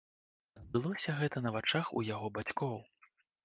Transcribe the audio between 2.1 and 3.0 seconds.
яго бацькоў.